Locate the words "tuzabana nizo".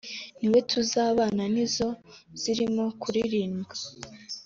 0.71-1.89